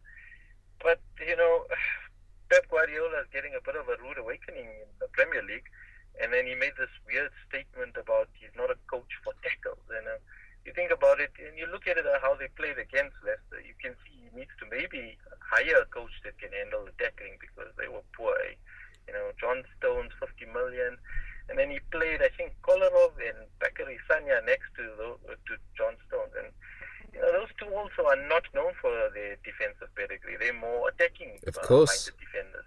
But 0.79 1.03
you 1.27 1.37
know, 1.37 1.67
Pep 2.51 2.71
Guardiola 2.71 3.27
is 3.27 3.31
getting 3.33 3.59
a 3.59 3.63
bit 3.67 3.75
of 3.75 3.91
a 3.91 3.99
rude 3.99 4.19
awakening 4.19 4.71
in 4.71 4.89
the 5.03 5.11
Premier 5.11 5.43
League, 5.43 5.67
and 6.21 6.33
then 6.33 6.47
he 6.47 6.55
made 6.55 6.77
this 6.77 6.93
weird 7.09 7.33
statement 7.49 7.97
about 7.97 8.29
he's 8.37 8.53
not 8.57 8.71
a 8.71 8.79
coach 8.91 9.09
for 9.25 9.33
tackles. 9.41 9.83
And 9.89 10.05
uh, 10.05 10.21
you 10.65 10.73
think 10.73 10.93
about 10.93 11.21
it, 11.21 11.33
and 11.41 11.57
you 11.57 11.67
look 11.71 11.89
at 11.89 11.97
it 11.97 12.07
uh, 12.07 12.21
how 12.21 12.37
they 12.37 12.53
played 12.55 12.79
against 12.79 13.17
Leicester, 13.25 13.65
you 13.65 13.75
can 13.81 13.97
see 14.05 14.29
he 14.29 14.31
needs 14.37 14.53
to 14.61 14.67
maybe 14.69 15.17
hire 15.41 15.83
a 15.83 15.89
coach 15.89 16.13
that 16.25 16.39
can 16.39 16.53
handle 16.53 16.85
the 16.85 16.95
tackling 17.01 17.41
because 17.41 17.73
they 17.81 17.89
were 17.89 18.05
poor. 18.15 18.35
Eh? 18.47 18.55
You 19.09 19.15
know, 19.15 19.33
John 19.41 19.65
Stones, 19.79 20.13
50 20.21 20.47
million. 20.53 21.01
And 21.51 21.59
then 21.59 21.75
he 21.75 21.83
played, 21.91 22.23
I 22.23 22.31
think, 22.39 22.55
Kolarov 22.63 23.19
and 23.19 23.51
Bacary 23.59 23.99
Sagna 24.07 24.47
next 24.47 24.71
to 24.79 24.85
the, 24.95 25.35
to 25.35 25.53
John 25.75 25.99
Stones. 26.07 26.31
And 26.39 26.55
you 27.13 27.21
know, 27.21 27.33
those 27.33 27.51
two 27.59 27.69
also 27.75 28.09
are 28.09 28.21
not 28.29 28.47
known 28.55 28.73
for 28.81 28.91
their 29.13 29.37
defensive 29.45 29.91
pedigree. 29.97 30.39
They're 30.39 30.57
more 30.57 30.89
attacking 30.89 31.43
of 31.47 31.61
course. 31.61 32.09
Uh, 32.09 32.17
defenders. 32.17 32.65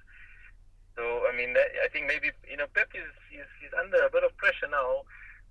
So 0.95 1.03
I 1.27 1.35
mean, 1.35 1.55
I 1.57 1.87
think 1.89 2.07
maybe 2.07 2.31
you 2.49 2.57
know 2.57 2.67
Pep 2.73 2.87
is, 2.95 3.09
is, 3.33 3.49
is 3.65 3.73
under 3.75 3.99
a 4.05 4.09
bit 4.09 4.23
of 4.23 4.35
pressure 4.37 4.69
now. 4.71 5.03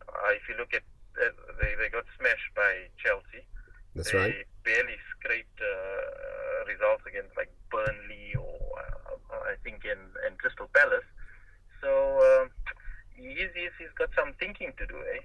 Uh, 0.09 0.33
if 0.33 0.49
you 0.49 0.57
look 0.57 0.73
at 0.73 0.83
uh, 1.21 1.31
they 1.61 1.75
they 1.77 1.89
got 1.89 2.05
smashed 2.19 2.51
by 2.57 2.89
Chelsea. 3.03 3.45
That's 4.05 4.13
they 4.13 4.19
right. 4.19 4.35
barely 4.65 4.99
scraped 5.17 5.61
uh, 5.61 6.71
results 6.71 7.05
against 7.09 7.37
like 7.37 7.51
Burnley 7.73 8.37
or 8.39 8.61
uh, 8.77 9.51
I 9.51 9.57
think 9.65 9.85
in, 9.85 9.99
in 10.29 10.37
Crystal 10.39 10.69
Palace. 10.75 11.09
So. 11.81 11.91
Um, 12.21 12.51
he's, 13.17 13.49
he's, 13.55 13.71
he's 13.79 13.89
got 13.99 14.11
some 14.15 14.33
thinking 14.39 14.73
to 14.79 14.87
do, 14.87 14.97
eh? 15.15 15.21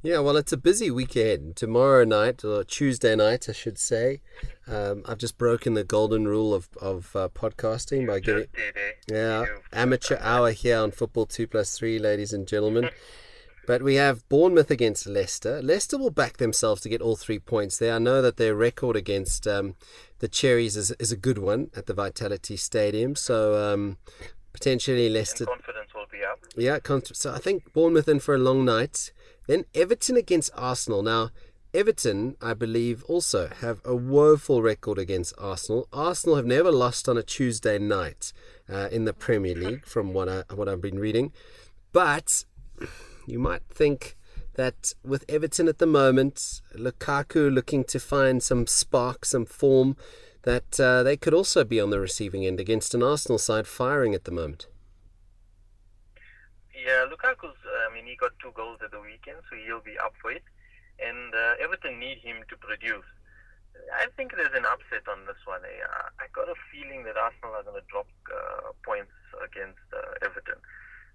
Yeah, 0.00 0.20
well, 0.20 0.36
it's 0.36 0.52
a 0.52 0.56
busy 0.56 0.92
weekend. 0.92 1.56
Tomorrow 1.56 2.04
night, 2.04 2.44
or 2.44 2.62
Tuesday 2.62 3.16
night, 3.16 3.48
I 3.48 3.52
should 3.52 3.78
say. 3.78 4.20
Um, 4.68 5.02
I've 5.06 5.18
just 5.18 5.36
broken 5.38 5.74
the 5.74 5.82
golden 5.82 6.28
rule 6.28 6.54
of, 6.54 6.68
of 6.80 7.16
uh, 7.16 7.28
podcasting 7.34 8.06
by 8.06 8.20
giving. 8.20 8.46
Eh? 8.56 8.92
Yeah, 9.10 9.44
amateur 9.72 10.18
hour 10.20 10.52
here 10.52 10.78
on 10.78 10.92
Football 10.92 11.26
2 11.26 11.48
plus 11.48 11.76
3, 11.76 11.98
ladies 11.98 12.32
and 12.32 12.46
gentlemen. 12.46 12.90
but 13.68 13.82
we 13.82 13.96
have 13.96 14.26
Bournemouth 14.30 14.70
against 14.70 15.06
Leicester. 15.06 15.60
Leicester 15.60 15.98
will 15.98 16.08
back 16.08 16.38
themselves 16.38 16.80
to 16.80 16.88
get 16.88 17.02
all 17.02 17.16
three 17.16 17.38
points 17.38 17.76
there. 17.76 17.92
I 17.92 17.98
know 17.98 18.22
that 18.22 18.38
their 18.38 18.54
record 18.54 18.96
against 18.96 19.46
um, 19.46 19.74
the 20.20 20.26
Cherries 20.26 20.74
is, 20.74 20.90
is 20.92 21.12
a 21.12 21.18
good 21.18 21.36
one 21.36 21.68
at 21.76 21.84
the 21.84 21.92
Vitality 21.92 22.56
Stadium. 22.56 23.14
So 23.14 23.62
um, 23.62 23.98
potentially 24.54 25.10
Leicester. 25.10 25.44
And 25.44 25.62
confidence 25.62 25.92
will 25.94 26.06
be 26.10 26.24
up. 26.24 26.38
Yeah, 26.56 26.78
so 27.12 27.34
I 27.34 27.38
think 27.40 27.74
Bournemouth 27.74 28.08
in 28.08 28.20
for 28.20 28.34
a 28.34 28.38
long 28.38 28.64
night. 28.64 29.12
Then 29.48 29.66
Everton 29.74 30.16
against 30.16 30.50
Arsenal. 30.54 31.02
Now, 31.02 31.28
Everton, 31.74 32.38
I 32.40 32.54
believe, 32.54 33.04
also 33.04 33.50
have 33.60 33.82
a 33.84 33.94
woeful 33.94 34.62
record 34.62 34.96
against 34.96 35.34
Arsenal. 35.36 35.88
Arsenal 35.92 36.36
have 36.36 36.46
never 36.46 36.72
lost 36.72 37.06
on 37.06 37.18
a 37.18 37.22
Tuesday 37.22 37.78
night 37.78 38.32
uh, 38.66 38.88
in 38.90 39.04
the 39.04 39.12
Premier 39.12 39.54
League, 39.54 39.84
from 39.84 40.14
what 40.14 40.26
I 40.26 40.44
what 40.54 40.70
I've 40.70 40.80
been 40.80 40.98
reading. 40.98 41.32
But 41.92 42.44
you 43.28 43.38
might 43.38 43.62
think 43.68 44.16
that 44.54 44.94
with 45.04 45.24
Everton 45.28 45.68
at 45.68 45.78
the 45.78 45.86
moment, 45.86 46.60
Lukaku 46.74 47.52
looking 47.52 47.84
to 47.84 48.00
find 48.00 48.42
some 48.42 48.66
spark, 48.66 49.24
some 49.24 49.46
form 49.46 49.96
that 50.42 50.80
uh, 50.80 51.02
they 51.02 51.16
could 51.16 51.34
also 51.34 51.64
be 51.64 51.80
on 51.80 51.90
the 51.90 52.00
receiving 52.00 52.46
end 52.46 52.58
against 52.58 52.94
an 52.94 53.02
Arsenal 53.02 53.38
side 53.38 53.66
firing 53.66 54.14
at 54.14 54.24
the 54.24 54.30
moment. 54.32 54.66
Yeah, 56.74 57.04
Lukaku's. 57.10 57.58
Uh, 57.66 57.90
I 57.90 57.94
mean, 57.94 58.06
he 58.06 58.16
got 58.16 58.32
two 58.40 58.52
goals 58.54 58.80
at 58.82 58.90
the 58.90 59.00
weekend, 59.00 59.38
so 59.50 59.56
he'll 59.56 59.84
be 59.84 59.98
up 59.98 60.14
for 60.22 60.30
it. 60.32 60.42
and 60.98 61.34
uh, 61.34 61.62
Everton 61.62 61.98
need 61.98 62.18
him 62.18 62.42
to 62.48 62.56
produce. 62.56 63.06
I 63.94 64.10
think 64.16 64.34
there's 64.34 64.54
an 64.54 64.66
upset 64.66 65.06
on 65.06 65.22
this 65.26 65.38
one. 65.46 65.62
Eh? 65.62 65.80
I 66.18 66.26
got 66.34 66.50
a 66.50 66.58
feeling 66.72 67.04
that 67.04 67.16
Arsenal 67.16 67.54
are 67.54 67.62
going 67.62 67.78
to 67.78 67.86
drop 67.86 68.10
uh, 68.26 68.74
points 68.82 69.14
against 69.38 69.86
uh, 69.94 70.26
Everton. 70.26 70.58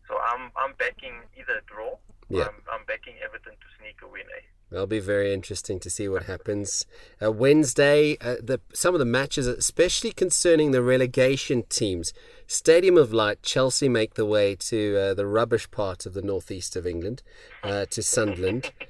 So 0.08 0.18
I'm 0.18 0.52
I'm 0.58 0.74
backing 0.78 1.22
either 1.38 1.62
draw. 1.66 1.98
Yeah. 2.30 2.46
I'm, 2.46 2.62
I'm 2.72 2.86
backing 2.88 3.16
Everton 3.24 3.54
to 3.54 3.68
sneak 3.78 3.98
a 4.04 4.08
win. 4.08 4.22
Eh? 4.22 4.42
That'll 4.72 4.88
be 4.88 5.00
very 5.00 5.32
interesting 5.32 5.80
to 5.82 5.90
see 5.90 6.08
what 6.08 6.24
happens. 6.24 6.88
Uh, 7.22 7.32
Wednesday, 7.32 8.18
uh, 8.22 8.38
the 8.42 8.60
some 8.74 8.96
of 8.96 9.00
the 9.00 9.06
matches, 9.06 9.46
especially 9.46 10.12
concerning 10.12 10.72
the 10.72 10.82
relegation 10.82 11.64
teams. 11.70 12.12
Stadium 12.48 12.98
of 12.98 13.14
Light, 13.14 13.44
Chelsea 13.44 13.88
make 13.88 14.16
the 14.16 14.26
way 14.26 14.56
to 14.56 14.98
uh, 14.98 15.14
the 15.14 15.28
rubbish 15.28 15.70
part 15.70 16.08
of 16.08 16.14
the 16.14 16.24
northeast 16.24 16.76
of 16.76 16.88
England, 16.88 17.22
uh, 17.64 17.86
to 17.92 18.02
Sunderland. 18.02 18.72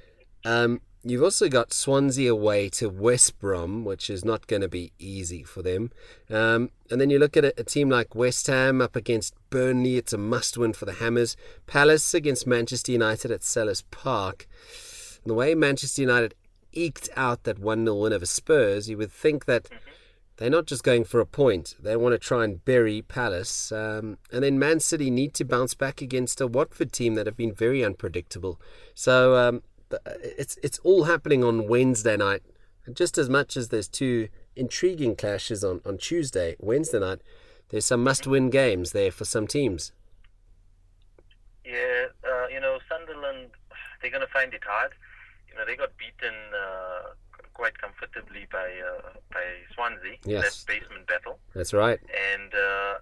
Um, 0.46 0.82
You've 1.06 1.22
also 1.22 1.50
got 1.50 1.74
Swansea 1.74 2.32
away 2.32 2.70
to 2.70 2.88
West 2.88 3.38
Brom, 3.38 3.84
which 3.84 4.08
is 4.08 4.24
not 4.24 4.46
going 4.46 4.62
to 4.62 4.68
be 4.68 4.92
easy 4.98 5.42
for 5.42 5.60
them. 5.60 5.90
Um, 6.30 6.70
and 6.90 6.98
then 6.98 7.10
you 7.10 7.18
look 7.18 7.36
at 7.36 7.44
a, 7.44 7.52
a, 7.60 7.62
team 7.62 7.90
like 7.90 8.14
West 8.14 8.46
Ham 8.46 8.80
up 8.80 8.96
against 8.96 9.34
Burnley. 9.50 9.98
It's 9.98 10.14
a 10.14 10.18
must 10.18 10.56
win 10.56 10.72
for 10.72 10.86
the 10.86 10.94
Hammers. 10.94 11.36
Palace 11.66 12.14
against 12.14 12.46
Manchester 12.46 12.90
United 12.90 13.30
at 13.30 13.42
Selhurst 13.42 13.84
Park. 13.90 14.48
And 15.22 15.30
the 15.30 15.34
way 15.34 15.54
Manchester 15.54 16.00
United 16.00 16.34
eked 16.72 17.10
out 17.16 17.44
that 17.44 17.58
1 17.58 17.84
0 17.84 17.96
win 17.96 18.14
over 18.14 18.24
Spurs, 18.24 18.88
you 18.88 18.96
would 18.96 19.12
think 19.12 19.44
that 19.44 19.68
they're 20.38 20.48
not 20.48 20.64
just 20.64 20.84
going 20.84 21.04
for 21.04 21.20
a 21.20 21.26
point. 21.26 21.74
They 21.78 21.96
want 21.96 22.14
to 22.14 22.18
try 22.18 22.44
and 22.44 22.64
bury 22.64 23.02
Palace. 23.02 23.70
Um, 23.70 24.16
and 24.32 24.42
then 24.42 24.58
Man 24.58 24.80
City 24.80 25.10
need 25.10 25.34
to 25.34 25.44
bounce 25.44 25.74
back 25.74 26.00
against 26.00 26.40
a 26.40 26.46
Watford 26.46 26.92
team 26.92 27.14
that 27.16 27.26
have 27.26 27.36
been 27.36 27.52
very 27.52 27.84
unpredictable. 27.84 28.58
So. 28.94 29.36
Um, 29.36 29.62
it's 30.22 30.58
it's 30.62 30.78
all 30.80 31.04
happening 31.04 31.44
on 31.44 31.68
Wednesday 31.68 32.16
night. 32.16 32.42
Just 32.92 33.16
as 33.16 33.30
much 33.30 33.56
as 33.56 33.68
there's 33.68 33.88
two 33.88 34.28
intriguing 34.56 35.16
clashes 35.16 35.64
on, 35.64 35.80
on 35.86 35.96
Tuesday, 35.96 36.54
Wednesday 36.58 37.00
night, 37.00 37.20
there's 37.70 37.86
some 37.86 38.04
must-win 38.04 38.50
games 38.50 38.92
there 38.92 39.10
for 39.10 39.24
some 39.24 39.46
teams. 39.46 39.92
Yeah, 41.64 42.06
uh, 42.28 42.46
you 42.48 42.60
know, 42.60 42.78
Sunderland, 42.88 43.50
they're 44.02 44.10
going 44.10 44.26
to 44.26 44.32
find 44.32 44.52
it 44.52 44.62
hard. 44.66 44.92
You 45.48 45.56
know, 45.56 45.64
they 45.64 45.76
got 45.76 45.96
beaten 45.96 46.34
uh, 46.52 47.14
quite 47.54 47.78
comfortably 47.78 48.46
by 48.52 48.68
uh, 48.82 49.16
by 49.32 49.44
Swansea 49.74 50.18
yes. 50.24 50.42
that 50.42 50.74
basement 50.74 51.06
battle. 51.06 51.38
That's 51.54 51.72
right. 51.72 51.98
And 52.34 52.52
uh, 52.52 52.98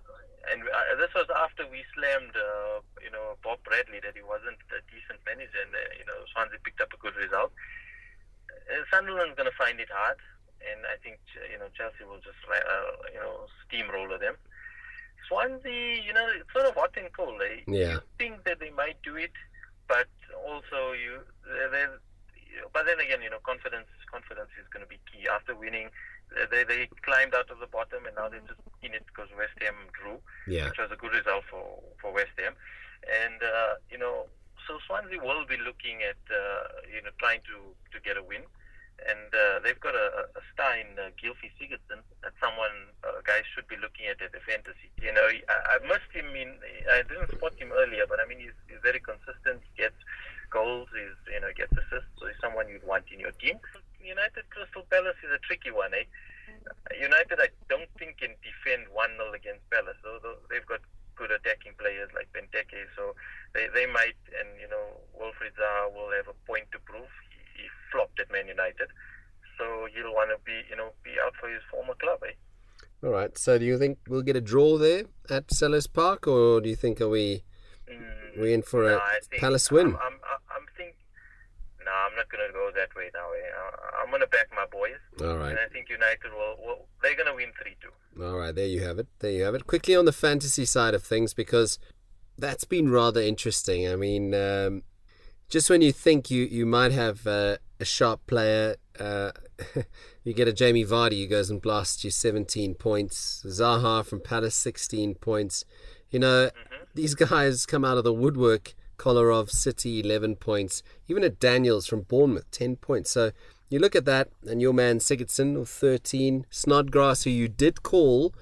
and 0.53 0.63
uh, 0.63 0.95
this 1.01 1.11
was 1.15 1.27
after 1.33 1.65
we 1.71 1.83
slammed, 1.95 2.37
uh, 2.37 2.85
you 3.03 3.11
know, 3.11 3.39
Bob 3.43 3.63
Bradley 3.65 4.01
that 4.05 4.15
he 4.15 4.23
wasn't 4.23 4.61
a 4.75 4.81
decent 4.91 5.19
manager, 5.25 5.59
and 5.65 5.75
uh, 5.75 5.81
you 5.99 6.07
know, 6.07 6.19
Swansea 6.33 6.61
picked 6.63 6.81
up 6.81 6.93
a 6.93 7.01
good 7.01 7.17
result. 7.17 7.51
Uh, 8.51 8.85
Sunderland's 9.03 9.35
going 9.35 9.51
to 9.51 9.59
find 9.59 9.83
it 9.83 9.91
hard, 9.91 10.23
and 10.63 10.87
I 10.87 10.95
think 11.03 11.19
you 11.51 11.59
know 11.59 11.67
Chelsea 11.75 12.07
will 12.07 12.23
just 12.23 12.39
uh, 12.47 13.11
you 13.11 13.19
know 13.19 13.51
steamroller 13.67 14.19
them. 14.19 14.39
Swansea, 15.27 15.99
you 15.99 16.15
know, 16.15 16.27
it's 16.39 16.47
sort 16.55 16.67
of 16.67 16.79
hot 16.79 16.95
and 16.95 17.11
cold. 17.11 17.43
They 17.43 17.67
yeah. 17.67 17.99
You 17.99 18.01
think 18.19 18.45
that 18.45 18.61
they 18.63 18.71
might 18.71 19.03
do 19.03 19.17
it, 19.19 19.35
but 19.89 20.07
also 20.47 20.95
you, 20.95 21.27
they're, 21.43 21.99
but 22.71 22.87
then 22.87 23.03
again, 23.03 23.27
you 23.27 23.31
know, 23.31 23.43
confidence 23.43 23.91
confidence 24.07 24.55
is 24.55 24.71
going 24.71 24.87
to 24.87 24.91
be 24.91 25.03
key. 25.11 25.27
After 25.27 25.59
winning 25.59 25.91
they 26.51 26.65
they 26.65 26.89
climbed 27.03 27.35
out 27.35 27.51
of 27.51 27.59
the 27.59 27.67
bottom 27.67 28.07
and 28.07 28.15
now 28.17 28.29
they're 28.29 28.47
just 28.47 28.61
in 28.83 28.95
it 28.95 29.05
because 29.07 29.29
West 29.37 29.57
Ham 29.61 29.75
drew, 29.93 30.23
yeah. 30.47 30.69
which 30.69 30.79
was 30.79 30.91
a 30.95 30.97
good 30.97 31.13
result 31.13 31.45
for 31.51 31.83
for 32.01 32.15
West 32.15 32.35
Ham. 32.39 32.55
And 33.03 33.43
uh, 33.43 33.83
you 33.91 33.99
know, 33.99 34.31
so 34.67 34.79
Swansea 34.87 35.19
will 35.19 35.45
be 35.45 35.59
looking 35.59 36.01
at 36.07 36.21
uh, 36.31 36.87
you 36.89 37.03
know 37.03 37.11
trying 37.19 37.43
to 37.51 37.75
to 37.93 37.99
get 38.01 38.17
a 38.17 38.23
win. 38.23 38.43
And 39.03 39.29
uh, 39.35 39.59
they've 39.65 39.79
got 39.81 39.95
a, 39.95 40.31
a 40.39 40.43
star 40.55 40.79
in 40.79 40.95
uh, 40.95 41.11
Gylfi 41.19 41.51
Sigurdsson 41.59 42.03
that 42.23 42.35
someone 42.39 42.95
uh, 43.03 43.19
guys 43.27 43.43
should 43.51 43.67
be 43.67 43.77
looking 43.77 44.07
at 44.07 44.23
at 44.23 44.31
the 44.31 44.43
fantasy. 44.47 44.91
You 45.03 45.13
know, 45.13 45.27
I, 45.27 45.77
I 45.77 45.77
missed 45.87 46.13
him 46.15 46.31
in. 46.39 46.55
I 46.91 47.03
didn't 47.03 47.31
spot 47.35 47.59
him 47.59 47.75
earlier, 47.75 48.07
but 48.07 48.23
I 48.23 48.29
mean 48.29 48.39
he's, 48.39 48.57
he's 48.71 48.83
very 48.83 49.01
consistent. 49.01 49.63
He 49.67 49.83
gets 49.83 49.99
goals. 50.51 50.87
He's 50.95 51.19
you 51.35 51.41
know 51.43 51.51
gets 51.55 51.75
assists. 51.75 52.15
So 52.21 52.31
he's 52.31 52.39
someone 52.39 52.71
you'd 52.71 52.87
want 52.87 53.11
in 53.11 53.19
your 53.19 53.35
team. 53.43 53.59
United 54.03 54.47
Crystal 54.51 54.83
Palace 54.91 55.19
is 55.23 55.31
a 55.31 55.39
tricky 55.47 55.71
one, 55.71 55.95
eh? 55.95 56.07
United, 56.99 57.39
I 57.41 57.49
don't 57.71 57.89
think 57.99 58.19
can 58.19 58.35
defend 58.43 58.91
one 58.93 59.15
0 59.17 59.33
against 59.33 59.65
Palace. 59.71 59.99
So 60.03 60.19
they've 60.51 60.67
got 60.67 60.83
good 61.17 61.31
attacking 61.31 61.75
players 61.79 62.11
like 62.15 62.31
Benteke, 62.35 62.89
so 62.97 63.15
they, 63.55 63.69
they 63.75 63.87
might, 63.87 64.19
and 64.35 64.49
you 64.61 64.69
know, 64.69 65.01
Wilfried 65.15 65.55
Zaha 65.55 65.93
will 65.93 66.11
have 66.13 66.29
a 66.29 66.37
point 66.47 66.67
to 66.73 66.79
prove. 66.83 67.11
Flopped 67.93 68.19
at 68.21 68.33
Man 68.33 68.49
United, 68.49 68.89
so 69.59 69.87
he'll 69.95 70.15
want 70.15 70.31
to 70.31 70.39
be, 70.45 70.63
you 70.71 70.77
know, 70.77 70.91
be 71.05 71.13
out 71.25 71.35
for 71.39 71.49
his 71.49 71.63
former 71.71 71.95
club, 71.95 72.21
eh? 72.27 72.33
All 73.05 73.11
right. 73.11 73.37
So 73.37 73.59
do 73.59 73.65
you 73.65 73.79
think 73.79 73.99
we'll 74.09 74.23
get 74.23 74.37
a 74.37 74.41
draw 74.41 74.79
there 74.79 75.05
at 75.29 75.49
Selhurst 75.49 75.93
Park, 75.93 76.27
or 76.27 76.61
do 76.61 76.69
you 76.69 76.77
think 76.77 77.01
are 77.01 77.09
we 77.09 77.43
mm, 77.91 78.41
we 78.41 78.53
in 78.55 78.63
for 78.63 78.85
no, 78.85 78.97
a 78.99 79.39
Palace 79.39 79.71
win? 79.71 79.89
I'm, 79.89 79.95
I'm, 79.97 80.19
I'm 80.55 80.67
think 80.77 80.95
no, 81.85 81.91
I'm 81.91 82.17
not 82.17 82.29
going 82.31 82.47
to 82.47 82.53
go 82.53 82.71
that 82.75 82.95
way 82.95 83.11
now. 83.13 83.27
Eh? 83.33 84.03
I'm 84.03 84.11
going 84.11 84.21
to 84.21 84.29
back 84.29 84.49
my 84.55 84.67
boys. 84.71 85.01
All 85.21 85.37
right. 85.37 85.51
And 85.51 85.59
I 85.59 85.69
think 85.73 85.89
United 85.89 86.33
will, 86.33 86.57
will 86.65 86.87
they're 87.03 87.17
going 87.17 87.27
to 87.27 87.35
win 87.35 87.53
3 87.61 87.77
2. 87.83 88.25
All 88.25 88.39
right, 88.39 88.55
there 88.55 88.67
you 88.67 88.83
have 88.83 88.99
it. 88.99 89.09
There 89.19 89.31
you 89.31 89.43
have 89.43 89.55
it. 89.55 89.67
Quickly 89.67 89.97
on 89.97 90.05
the 90.05 90.13
fantasy 90.13 90.65
side 90.65 90.95
of 90.95 91.03
things, 91.03 91.35
because 91.35 91.79
that's 92.39 92.65
been 92.65 92.91
rather 92.91 93.21
interesting. 93.21 93.89
I 93.89 93.97
mean, 93.97 94.35
um, 94.35 94.83
just 95.49 95.71
when 95.71 95.83
you 95.83 95.93
think 95.93 96.31
you, 96.31 96.45
you 96.45 96.67
might 96.67 96.93
have 96.93 97.27
uh, 97.27 97.57
a 97.83 97.85
sharp 97.85 98.27
player, 98.27 98.77
uh, 98.99 99.33
you 100.25 100.33
get 100.33 100.49
a 100.49 100.53
Jamie 100.53 100.85
Vardy 100.85 101.23
who 101.23 101.27
goes 101.27 101.51
and 101.51 101.61
blasts 101.61 102.05
you 102.05 102.11
17 102.11 102.75
points. 102.77 103.45
Zaha 103.47 104.07
from 104.07 104.21
Palace, 104.21 104.55
16 104.55 105.17
points. 105.17 105.65
You 106.11 106.21
know, 106.21 106.47
mm-hmm. 106.49 106.85
these 106.95 107.15
guys 107.15 107.67
come 107.67 107.85
out 107.85 107.99
of 107.99 108.05
the 108.05 108.13
woodwork 108.13 108.75
Kolarov 108.97 109.51
City, 109.51 110.01
11 110.01 110.37
points. 110.37 110.83
Even 111.09 111.25
at 111.25 111.41
Daniels 111.41 111.87
from 111.87 112.03
Bournemouth, 112.03 112.51
10 112.53 112.77
points. 112.77 113.11
So 113.11 113.33
you 113.69 113.79
look 113.79 113.97
at 113.97 114.05
that, 114.05 114.29
and 114.47 114.63
your 114.63 114.73
man 114.73 114.99
Sigurdsson, 114.99 115.67
13. 115.67 116.47
Snodgrass, 116.51 117.25
who 117.25 117.31
you 117.31 117.49
did 117.49 117.83
call, 117.83 118.33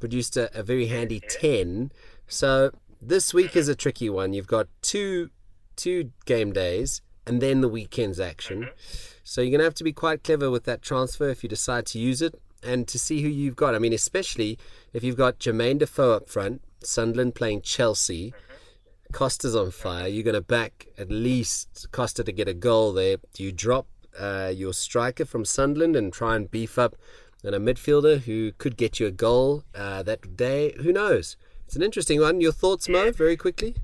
produced 0.00 0.36
a, 0.36 0.58
a 0.58 0.62
very 0.62 0.86
handy 0.86 1.20
10. 1.20 1.92
So 2.26 2.70
this 3.00 3.34
week 3.34 3.54
is 3.56 3.68
a 3.68 3.74
tricky 3.74 4.08
one. 4.08 4.32
You've 4.32 4.46
got 4.46 4.68
two 4.82 5.30
two 5.76 6.10
game 6.24 6.54
days 6.54 7.02
and 7.26 7.40
then 7.40 7.60
the 7.60 7.68
weekend's 7.68 8.20
action. 8.20 8.62
Mm-hmm. 8.62 8.70
So 9.24 9.40
you're 9.40 9.50
going 9.50 9.58
to 9.60 9.64
have 9.64 9.74
to 9.74 9.84
be 9.84 9.92
quite 9.92 10.22
clever 10.22 10.50
with 10.50 10.64
that 10.64 10.82
transfer 10.82 11.28
if 11.28 11.42
you 11.42 11.48
decide 11.48 11.86
to 11.86 11.98
use 11.98 12.22
it 12.22 12.40
and 12.62 12.86
to 12.88 12.98
see 12.98 13.22
who 13.22 13.28
you've 13.28 13.56
got. 13.56 13.74
I 13.74 13.78
mean, 13.78 13.92
especially 13.92 14.58
if 14.92 15.02
you've 15.02 15.16
got 15.16 15.38
Jermaine 15.38 15.78
Defoe 15.78 16.12
up 16.12 16.28
front, 16.28 16.62
Sunderland 16.82 17.34
playing 17.34 17.62
Chelsea. 17.62 18.28
Mm-hmm. 18.30 19.12
Costa's 19.12 19.54
on 19.54 19.70
fire. 19.70 20.08
You're 20.08 20.24
going 20.24 20.34
to 20.34 20.40
back 20.40 20.88
at 20.98 21.10
least 21.10 21.86
Costa 21.92 22.24
to 22.24 22.32
get 22.32 22.48
a 22.48 22.54
goal 22.54 22.92
there. 22.92 23.16
Do 23.34 23.42
you 23.42 23.52
drop 23.52 23.86
uh, 24.18 24.52
your 24.54 24.72
striker 24.72 25.24
from 25.24 25.44
Sunderland 25.44 25.96
and 25.96 26.12
try 26.12 26.36
and 26.36 26.50
beef 26.50 26.78
up 26.78 26.96
and 27.44 27.54
a 27.54 27.58
midfielder 27.58 28.20
who 28.20 28.52
could 28.58 28.76
get 28.76 28.98
you 28.98 29.06
a 29.06 29.12
goal 29.12 29.62
uh, 29.74 30.02
that 30.02 30.36
day? 30.36 30.74
Who 30.82 30.92
knows? 30.92 31.36
It's 31.66 31.76
an 31.76 31.82
interesting 31.82 32.20
one. 32.20 32.40
Your 32.40 32.52
thoughts, 32.52 32.88
Mo, 32.88 33.12
very 33.12 33.36
quickly? 33.36 33.76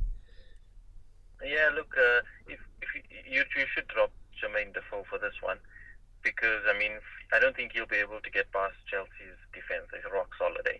Yeah, 1.42 1.70
look, 1.74 1.94
uh, 1.98 2.22
if, 2.48 2.60
if 2.80 2.88
you, 3.26 3.42
you 3.56 3.66
should 3.74 3.88
drop 3.88 4.12
Jermaine 4.38 4.74
Defoe 4.74 5.04
for 5.08 5.18
this 5.18 5.34
one 5.40 5.58
because, 6.22 6.62
I 6.68 6.78
mean, 6.78 6.92
I 7.32 7.38
don't 7.38 7.54
think 7.56 7.72
he'll 7.72 7.86
be 7.86 7.96
able 7.96 8.20
to 8.20 8.30
get 8.30 8.50
past 8.52 8.74
Chelsea's 8.90 9.38
defence. 9.54 9.86
It's 9.94 10.06
rock 10.12 10.30
solid. 10.38 10.66
Eh? 10.66 10.78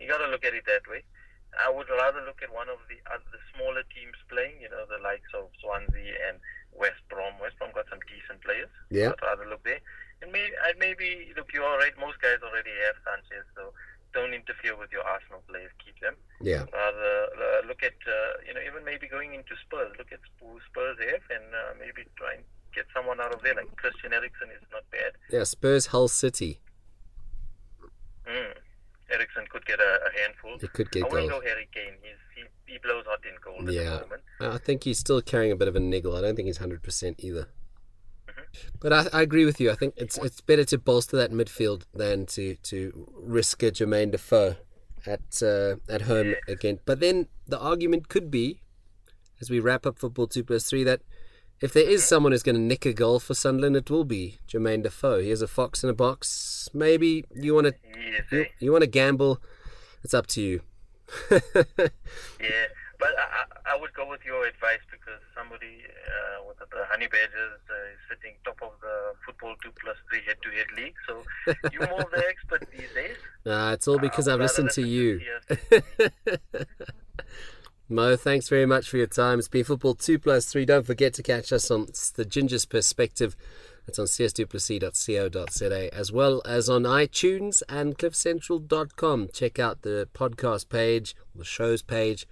You 0.00 0.08
got 0.08 0.18
to 0.18 0.28
look 0.28 0.44
at 0.44 0.54
it 0.54 0.64
that 0.66 0.88
way. 0.90 1.04
I 1.52 1.68
would 1.68 1.88
rather 1.88 2.24
look 2.24 2.40
at 2.40 2.52
one 2.52 2.68
of 2.72 2.80
the 2.88 2.96
other 3.12 3.38
smaller 3.52 3.84
teams 3.92 4.16
playing, 4.32 4.60
you 4.60 4.72
know, 4.72 4.88
the 4.88 5.00
likes 5.04 5.28
of 5.36 5.52
Swansea 5.60 6.16
and 6.28 6.40
West 6.72 7.04
Brom. 7.12 7.36
West 7.40 7.60
Brom 7.60 7.76
got 7.76 7.84
some 7.92 8.00
decent 8.08 8.40
players. 8.40 8.72
Yeah. 8.88 9.12
I'd 9.12 9.20
rather 9.20 9.48
look 9.48 9.60
there. 9.64 9.80
And 10.24 10.32
maybe, 10.32 10.56
I'd 10.64 10.80
maybe 10.80 11.32
look, 11.36 11.52
you're 11.52 11.66
all 11.66 11.76
right. 11.76 11.92
Most 12.00 12.20
guys 12.24 12.40
already 12.40 12.72
have 12.88 12.96
Sanchez, 13.04 13.44
so 13.52 13.76
don't 14.16 14.32
interfere 14.32 14.76
with 14.80 14.92
your 14.96 15.04
Arsenal 15.04 15.44
players. 15.44 15.70
Keep 15.84 16.00
them. 16.00 16.16
Yeah. 16.40 16.64
Rather 16.72 17.12
uh, 17.36 17.68
look 17.68 17.84
at, 17.84 18.00
uh, 18.08 18.40
you 18.48 18.56
know, 18.56 18.64
even 18.64 18.84
maybe 18.88 19.04
going 19.04 19.36
into 19.36 19.52
Spurs. 19.60 19.92
Look 20.00 20.08
at 20.08 20.24
who 20.40 20.56
Spurs 20.82 21.10
have 21.10 21.22
and 21.30 21.54
uh, 21.54 21.74
maybe 21.78 22.08
try 22.16 22.34
and 22.34 22.42
get 22.74 22.86
someone 22.94 23.20
out 23.20 23.32
of 23.32 23.42
there. 23.42 23.54
Like 23.54 23.74
Christian 23.76 24.12
Eriksen 24.12 24.48
is 24.50 24.66
not 24.72 24.82
bad. 24.90 25.12
Yeah, 25.30 25.44
Spurs, 25.44 25.86
Hull 25.86 26.08
City. 26.08 26.60
Mm. 28.28 28.54
Eriksen 29.10 29.44
could 29.50 29.64
get 29.66 29.80
a, 29.80 29.98
a 30.06 30.20
handful. 30.20 30.58
He 30.60 30.68
could 30.68 30.90
get 30.90 31.04
I 31.04 31.08
goals. 31.08 31.24
I 31.24 31.28
go 31.28 31.40
Harry 31.40 31.68
Kane. 31.72 31.94
He's, 32.02 32.16
he, 32.34 32.72
he 32.72 32.78
blows 32.78 33.04
hot 33.06 33.20
in 33.24 33.36
goal 33.44 33.72
yeah. 33.72 33.94
at 33.96 34.00
the 34.00 34.06
moment. 34.06 34.22
I 34.40 34.58
think 34.58 34.84
he's 34.84 34.98
still 34.98 35.20
carrying 35.20 35.52
a 35.52 35.56
bit 35.56 35.68
of 35.68 35.76
a 35.76 35.80
niggle. 35.80 36.16
I 36.16 36.20
don't 36.20 36.34
think 36.34 36.46
he's 36.46 36.58
100% 36.58 37.14
either. 37.18 37.48
Mm-hmm. 38.28 38.40
But 38.80 38.92
I, 38.92 39.06
I, 39.12 39.22
agree 39.22 39.44
with 39.44 39.60
you. 39.60 39.70
I 39.70 39.74
think 39.74 39.94
it's 39.96 40.16
it's 40.18 40.40
better 40.40 40.64
to 40.64 40.78
bolster 40.78 41.16
that 41.16 41.32
midfield 41.32 41.82
than 41.94 42.26
to, 42.26 42.56
to 42.56 43.08
risk 43.14 43.62
a 43.62 43.70
Jermaine 43.70 44.12
Defoe 44.12 44.56
at 45.06 45.42
uh, 45.42 45.76
at 45.88 46.02
home 46.02 46.30
yeah. 46.30 46.52
again. 46.52 46.78
But 46.84 47.00
then 47.00 47.28
the 47.46 47.58
argument 47.58 48.08
could 48.08 48.30
be, 48.30 48.62
as 49.42 49.50
we 49.50 49.58
wrap 49.60 49.84
up 49.84 49.98
football 49.98 50.28
two 50.28 50.44
plus 50.44 50.64
three, 50.64 50.84
that 50.84 51.02
if 51.60 51.72
there 51.72 51.88
is 51.88 52.04
someone 52.04 52.32
who's 52.32 52.42
going 52.44 52.54
to 52.54 52.60
nick 52.60 52.86
a 52.86 52.92
goal 52.92 53.18
for 53.18 53.34
Sunderland, 53.34 53.76
it 53.76 53.90
will 53.90 54.04
be 54.04 54.38
Jermaine 54.48 54.82
Defoe. 54.84 55.20
He 55.20 55.30
is 55.30 55.42
a 55.42 55.48
fox 55.48 55.84
in 55.84 55.90
a 55.90 55.94
box. 55.94 56.68
Maybe 56.72 57.24
you 57.34 57.54
want 57.54 57.66
to 57.66 57.74
you, 58.30 58.46
you 58.60 58.72
want 58.72 58.82
to 58.82 58.88
gamble. 58.88 59.40
It's 60.02 60.14
up 60.14 60.26
to 60.28 60.40
you. 60.40 60.60
Yeah, 62.40 62.66
but 62.98 63.10
I, 63.18 63.74
I 63.74 63.80
would 63.80 63.92
go 63.94 64.08
with 64.08 64.24
your 64.24 64.46
advice 64.46 64.80
because 64.90 65.20
somebody 65.36 65.84
uh, 66.06 66.46
with 66.46 66.58
the 66.58 66.84
Honey 66.90 67.06
Badgers 67.06 67.60
uh, 67.70 67.92
is 67.92 67.98
sitting 68.08 68.34
top 68.44 68.58
of 68.62 68.72
the 68.80 69.12
football 69.26 69.54
two 69.62 69.70
plus 69.80 69.96
three 70.08 70.22
head 70.26 70.36
to 70.42 70.50
head 70.50 70.66
league. 70.76 70.94
So 71.06 71.22
you're 71.72 71.88
more 71.88 72.08
the 72.12 72.24
expert 72.30 72.66
these 72.70 72.90
days. 72.94 73.16
Nah, 73.44 73.72
it's 73.72 73.86
all 73.86 73.98
because 73.98 74.26
I 74.26 74.34
I've 74.34 74.40
listened 74.40 74.70
to 74.70 74.82
you. 74.82 75.20
Mo, 77.92 78.16
thanks 78.16 78.48
very 78.48 78.64
much 78.64 78.88
for 78.88 78.96
your 78.96 79.06
time. 79.06 79.38
It's 79.38 79.48
been 79.48 79.64
Football 79.64 79.96
2 79.96 80.18
plus 80.18 80.46
3. 80.46 80.64
Don't 80.64 80.86
forget 80.86 81.12
to 81.12 81.22
catch 81.22 81.52
us 81.52 81.70
on 81.70 81.88
The 82.14 82.24
Ginger's 82.24 82.64
Perspective. 82.64 83.36
It's 83.86 83.98
on 83.98 84.06
csduplessis.co.za 84.06 85.94
as 85.94 86.10
well 86.10 86.40
as 86.46 86.70
on 86.70 86.84
iTunes 86.84 87.62
and 87.68 87.98
cliffcentral.com. 87.98 89.28
Check 89.34 89.58
out 89.58 89.82
the 89.82 90.08
podcast 90.14 90.70
page, 90.70 91.14
the 91.34 91.44
shows 91.44 91.82
page, 91.82 92.26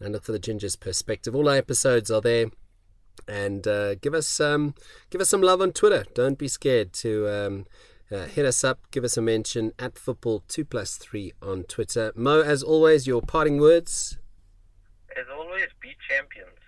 and 0.00 0.14
look 0.14 0.24
for 0.24 0.32
The 0.32 0.40
Ginger's 0.40 0.74
Perspective. 0.74 1.36
All 1.36 1.48
our 1.48 1.56
episodes 1.56 2.10
are 2.10 2.20
there. 2.20 2.46
And 3.28 3.68
uh, 3.68 3.94
give 3.94 4.14
us 4.14 4.40
um, 4.40 4.74
give 5.10 5.20
us 5.20 5.28
some 5.28 5.42
love 5.42 5.60
on 5.60 5.70
Twitter. 5.70 6.04
Don't 6.14 6.38
be 6.38 6.48
scared 6.48 6.92
to 6.94 7.28
um, 7.28 7.66
uh, 8.10 8.24
hit 8.24 8.44
us 8.44 8.64
up. 8.64 8.80
Give 8.90 9.04
us 9.04 9.16
a 9.16 9.22
mention 9.22 9.72
at 9.78 9.96
football 9.96 10.42
two 10.48 10.64
plus 10.64 10.96
three 10.96 11.32
on 11.40 11.62
Twitter. 11.62 12.12
Mo, 12.16 12.42
as 12.42 12.64
always, 12.64 13.06
your 13.06 13.22
parting 13.22 13.60
words. 13.60 14.18
As 15.16 15.26
always, 15.30 15.68
be 15.80 15.94
champions. 16.08 16.63